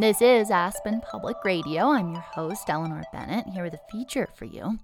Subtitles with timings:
[0.00, 1.90] This is Aspen Public Radio.
[1.90, 4.80] I'm your host, Eleanor Bennett, here with a feature for you.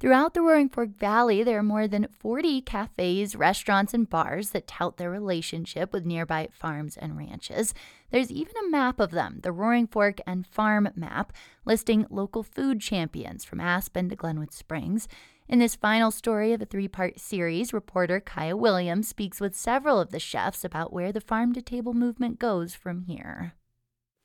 [0.00, 4.66] Throughout the Roaring Fork Valley, there are more than 40 cafes, restaurants, and bars that
[4.66, 7.74] tout their relationship with nearby farms and ranches.
[8.10, 11.34] There's even a map of them, the Roaring Fork and Farm Map,
[11.66, 15.06] listing local food champions from Aspen to Glenwood Springs.
[15.48, 20.00] In this final story of a three part series, reporter Kaya Williams speaks with several
[20.00, 23.52] of the chefs about where the farm to table movement goes from here.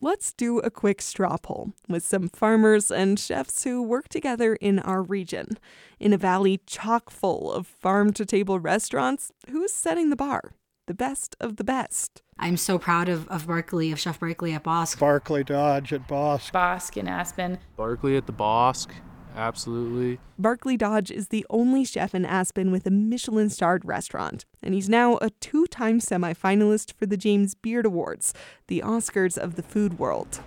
[0.00, 4.78] Let's do a quick straw poll with some farmers and chefs who work together in
[4.78, 5.58] our region.
[5.98, 10.52] In a valley chock full of farm to table restaurants, who's setting the bar?
[10.86, 12.22] The best of the best.
[12.38, 15.00] I'm so proud of, of Barclay, of Chef Barclay at Bosq.
[15.00, 16.52] Barclay Dodge at Bosq.
[16.52, 17.58] Bosq in Aspen.
[17.76, 18.90] Barclay at the Bosq.
[19.38, 20.18] Absolutely.
[20.36, 24.88] Barclay Dodge is the only chef in Aspen with a Michelin starred restaurant, and he's
[24.88, 28.34] now a two time semi finalist for the James Beard Awards,
[28.66, 30.40] the Oscars of the food world.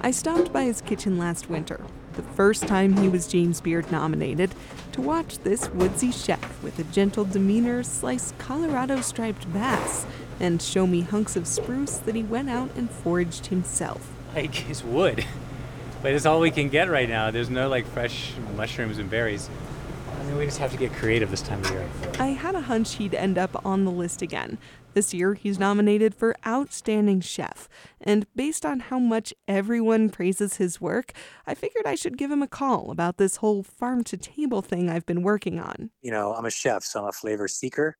[0.00, 4.56] I stopped by his kitchen last winter, the first time he was James Beard nominated,
[4.90, 10.04] to watch this woodsy chef with a gentle demeanor slice Colorado striped bass
[10.40, 14.12] and show me hunks of spruce that he went out and foraged himself.
[14.34, 15.24] Like is wood
[16.02, 17.30] but it's all we can get right now.
[17.30, 19.48] There's no like fresh mushrooms and berries.
[20.10, 21.88] I mean, we just have to get creative this time of year.
[22.18, 24.58] I had a hunch he'd end up on the list again.
[24.94, 27.68] This year, he's nominated for Outstanding Chef.
[28.00, 31.12] And based on how much everyone praises his work,
[31.46, 34.90] I figured I should give him a call about this whole farm to table thing
[34.90, 35.90] I've been working on.
[36.02, 37.96] You know, I'm a chef, so I'm a flavor seeker.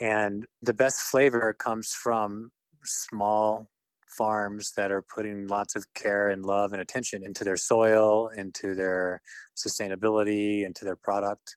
[0.00, 2.50] And the best flavor comes from
[2.84, 3.68] small
[4.16, 8.74] farms that are putting lots of care and love and attention into their soil, into
[8.74, 9.20] their
[9.56, 11.56] sustainability, into their product,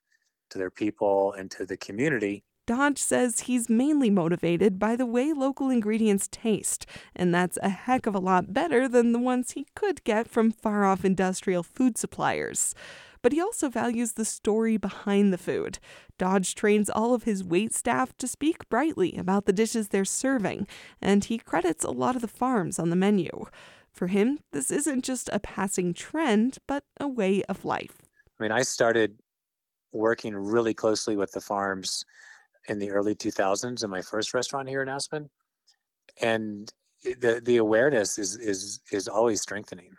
[0.50, 2.44] to their people, into the community.
[2.66, 6.84] Dodge says he's mainly motivated by the way local ingredients taste,
[7.14, 10.50] and that's a heck of a lot better than the ones he could get from
[10.50, 12.74] far off industrial food suppliers
[13.22, 15.78] but he also values the story behind the food.
[16.18, 20.66] Dodge trains all of his wait staff to speak brightly about the dishes they're serving,
[21.00, 23.46] and he credits a lot of the farms on the menu.
[23.92, 28.02] For him, this isn't just a passing trend, but a way of life.
[28.38, 29.18] I mean, I started
[29.92, 32.04] working really closely with the farms
[32.68, 35.30] in the early 2000s in my first restaurant here in Aspen.
[36.20, 36.72] And
[37.02, 39.92] the the awareness is is is always strengthening.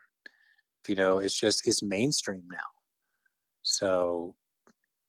[0.88, 2.77] You know, it's just it's mainstream now.
[3.68, 4.36] So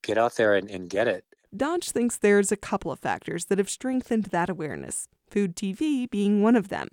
[0.02, 1.24] get out there and, and get it.
[1.56, 6.42] Dodge thinks there's a couple of factors that have strengthened that awareness, Food TV being
[6.42, 6.88] one of them.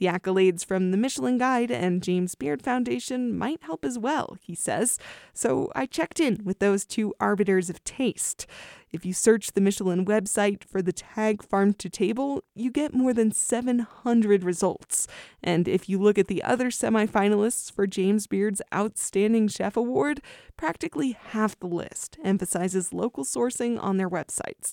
[0.00, 4.54] The accolades from the Michelin Guide and James Beard Foundation might help as well, he
[4.54, 4.98] says.
[5.34, 8.46] So I checked in with those two arbiters of taste.
[8.92, 13.12] If you search the Michelin website for the tag farm to table, you get more
[13.12, 15.06] than 700 results.
[15.42, 20.22] And if you look at the other semifinalists for James Beard's Outstanding Chef Award,
[20.56, 24.72] practically half the list emphasizes local sourcing on their websites.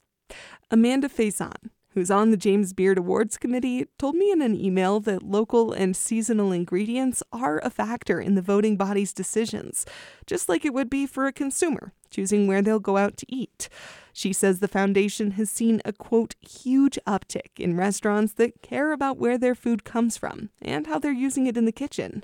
[0.72, 5.24] Amanda Faison, who's on the James Beard Awards Committee, told me in an email that
[5.24, 9.84] local and seasonal ingredients are a factor in the voting body's decisions,
[10.28, 13.68] just like it would be for a consumer choosing where they'll go out to eat.
[14.14, 19.18] She says the foundation has seen a quote, huge uptick in restaurants that care about
[19.18, 22.24] where their food comes from and how they're using it in the kitchen.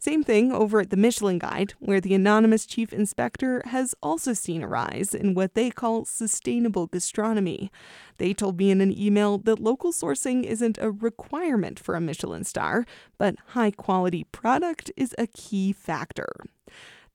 [0.00, 4.62] Same thing over at the Michelin Guide, where the anonymous chief inspector has also seen
[4.62, 7.72] a rise in what they call sustainable gastronomy.
[8.18, 12.44] They told me in an email that local sourcing isn't a requirement for a Michelin
[12.44, 12.84] star,
[13.18, 16.28] but high quality product is a key factor.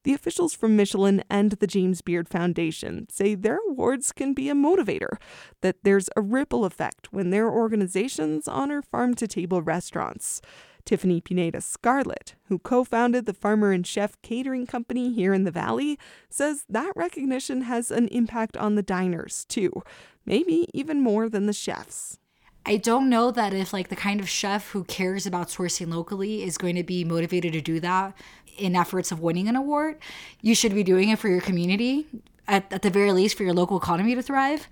[0.04, 4.54] The officials from Michelin and the James Beard Foundation say their awards can be a
[4.54, 5.16] motivator,
[5.62, 10.42] that there's a ripple effect when their organizations honor farm to table restaurants.
[10.86, 15.52] Tiffany Pineda Scarlett, who co founded the Farmer and Chef Catering Company here in the
[15.52, 15.98] Valley,
[16.30, 19.84] says that recognition has an impact on the diners, too,
[20.26, 22.20] maybe even more than the chefs.
[22.66, 26.44] I don't know that if like the kind of chef who cares about sourcing locally
[26.44, 28.16] is going to be motivated to do that
[28.57, 29.98] in efforts of winning an award.
[30.42, 32.07] You should be doing it for your community,
[32.48, 34.68] at, at the very least for your local economy to thrive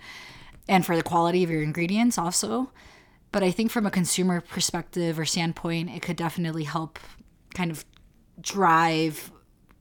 [0.67, 2.71] and for the quality of your ingredients also.
[3.31, 6.99] But I think from a consumer perspective or standpoint, it could definitely help
[7.53, 7.85] kind of
[8.41, 9.31] drive,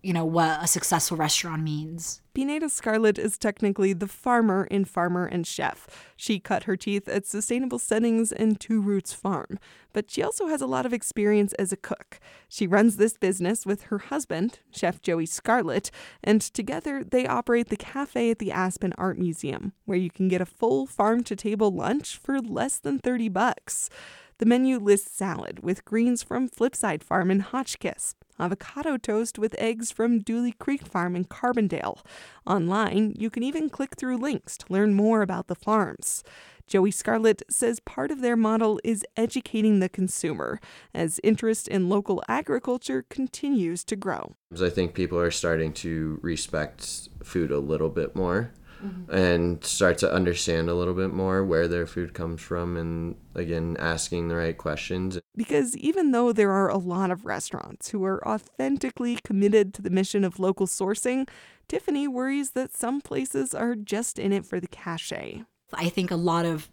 [0.03, 2.23] you know, what a successful restaurant means.
[2.33, 5.87] Pineda Scarlett is technically the farmer in Farmer and Chef.
[6.17, 9.59] She cut her teeth at sustainable settings and Two Roots Farm,
[9.93, 12.21] but she also has a lot of experience as a cook.
[12.49, 15.91] She runs this business with her husband, Chef Joey Scarlett,
[16.23, 20.41] and together they operate the cafe at the Aspen Art Museum, where you can get
[20.41, 23.91] a full farm to table lunch for less than 30 bucks.
[24.39, 29.91] The menu lists salad with greens from Flipside Farm in Hotchkiss, avocado toast with eggs
[29.91, 31.99] from Dooley Creek Farm in Carbondale.
[32.47, 36.25] Online, you can even click through links to learn more about the farms.
[36.67, 40.61] Joey Scarlett says part of their model is educating the consumer
[40.95, 44.37] as interest in local agriculture continues to grow.
[44.61, 48.53] I think people are starting to respect food a little bit more.
[48.83, 49.15] Mm-hmm.
[49.15, 53.77] and start to understand a little bit more where their food comes from and again
[53.79, 55.19] asking the right questions.
[55.37, 59.91] Because even though there are a lot of restaurants who are authentically committed to the
[59.91, 61.29] mission of local sourcing,
[61.69, 65.45] Tiffany worries that some places are just in it for the cachet.
[65.75, 66.71] I think a lot of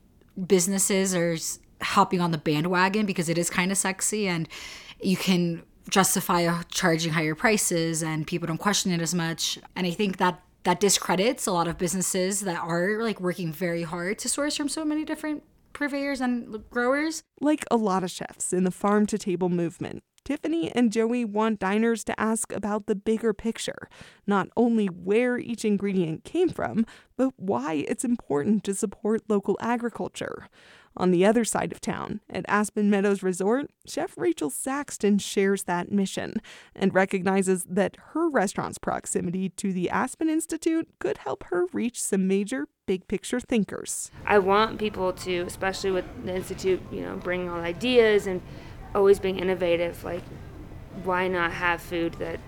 [0.48, 1.38] businesses are
[1.82, 4.48] hopping on the bandwagon because it is kind of sexy and
[5.02, 9.60] you can justify charging higher prices and people don't question it as much.
[9.76, 13.84] And I think that that discredits a lot of businesses that are like working very
[13.84, 15.42] hard to source from so many different
[15.72, 17.24] purveyors and growers.
[17.40, 21.62] Like a lot of chefs in the farm to table movement, Tiffany and Joey want
[21.62, 23.88] diners to ask about the bigger picture,
[24.28, 26.86] not only where each ingredient came from,
[27.16, 30.50] but why it's important to support local agriculture.
[30.98, 35.92] On the other side of town, at Aspen Meadows Resort, Chef Rachel Saxton shares that
[35.92, 36.42] mission
[36.76, 42.28] and recognizes that her restaurant's proximity to the Aspen Institute could help her reach some
[42.28, 44.10] major big picture thinkers.
[44.26, 48.42] I want people to, especially with the Institute, you know, bringing all ideas and
[48.96, 50.04] always being innovative.
[50.04, 50.24] Like,
[51.04, 52.40] why not have food that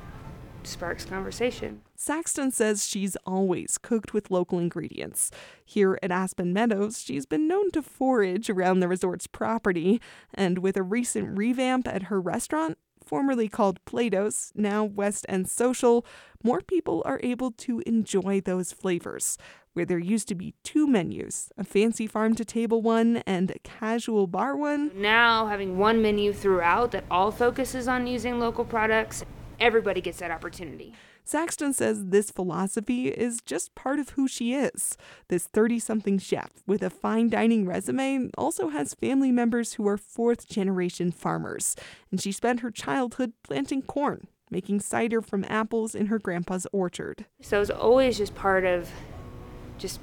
[0.68, 1.82] sparks conversation?
[1.96, 5.32] Saxton says she's always cooked with local ingredients.
[5.64, 10.02] Here at Aspen Meadows, she's been known to forage around the resort's property,
[10.34, 16.06] and with a recent revamp at her restaurant, formerly called Plato's, now West End Social,
[16.44, 19.38] more people are able to enjoy those flavors
[19.74, 23.60] where there used to be two menus a fancy farm to table one and a
[23.60, 24.92] casual bar one.
[24.96, 29.24] Now, having one menu throughout that all focuses on using local products,
[29.60, 30.94] everybody gets that opportunity.
[31.24, 34.98] Saxton says this philosophy is just part of who she is.
[35.28, 39.98] This 30 something chef with a fine dining resume also has family members who are
[39.98, 41.76] fourth generation farmers,
[42.10, 47.26] and she spent her childhood planting corn, making cider from apples in her grandpa's orchard.
[47.42, 48.90] So it's always just part of
[49.78, 50.00] just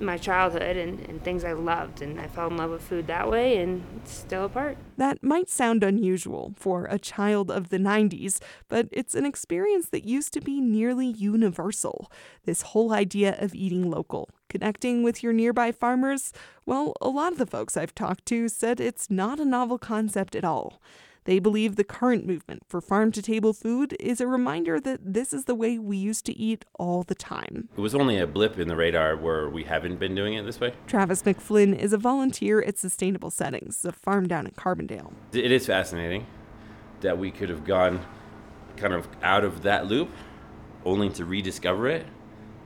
[0.00, 2.02] my childhood and, and things I loved.
[2.02, 4.76] And I fell in love with food that way, and it's still a part.
[4.96, 10.04] That might sound unusual for a child of the 90s, but it's an experience that
[10.04, 12.10] used to be nearly universal.
[12.44, 16.32] This whole idea of eating local, connecting with your nearby farmers.
[16.66, 20.34] Well, a lot of the folks I've talked to said it's not a novel concept
[20.34, 20.80] at all.
[21.28, 25.34] They believe the current movement for farm to table food is a reminder that this
[25.34, 27.68] is the way we used to eat all the time.
[27.76, 30.58] It was only a blip in the radar where we haven't been doing it this
[30.58, 30.72] way.
[30.86, 35.12] Travis McFlynn is a volunteer at Sustainable Settings, a farm down in Carbondale.
[35.34, 36.26] It is fascinating
[37.02, 38.00] that we could have gone
[38.78, 40.08] kind of out of that loop
[40.86, 42.06] only to rediscover it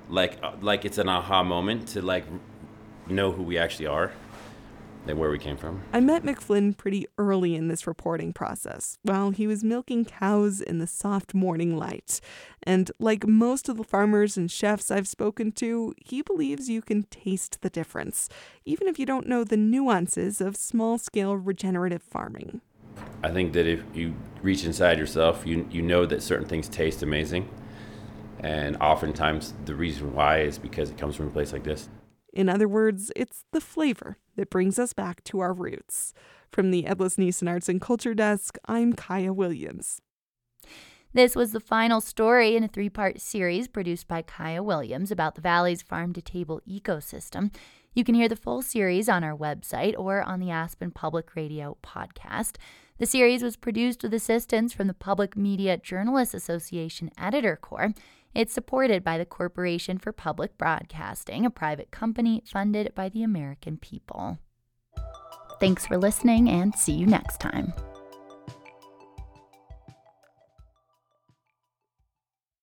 [0.09, 2.27] like uh, like it's an aha moment to like
[3.09, 4.13] know who we actually are
[5.07, 5.83] and where we came from.
[5.93, 10.79] I met McFlynn pretty early in this reporting process while he was milking cows in
[10.79, 12.21] the soft morning light.
[12.63, 17.05] And like most of the farmers and chefs I've spoken to, he believes you can
[17.05, 18.29] taste the difference,
[18.65, 22.61] even if you don't know the nuances of small scale regenerative farming.
[23.25, 27.03] I think that if you reach inside yourself, you, you know that certain things taste
[27.03, 27.49] amazing.
[28.41, 31.89] And oftentimes, the reason why is because it comes from a place like this.
[32.33, 36.15] In other words, it's the flavor that brings us back to our roots.
[36.51, 40.01] From the Edlis Neeson Arts and Culture Desk, I'm Kaya Williams.
[41.15, 45.35] This was the final story in a three part series produced by Kaya Williams about
[45.35, 47.55] the Valley's farm to table ecosystem.
[47.95, 51.77] You can hear the full series on our website or on the Aspen Public Radio
[51.83, 52.57] podcast.
[53.03, 57.95] The series was produced with assistance from the Public Media Journalists Association Editor Corps.
[58.33, 63.77] It's supported by the Corporation for Public Broadcasting, a private company funded by the American
[63.77, 64.39] people.
[65.59, 67.73] Thanks for listening and see you next time.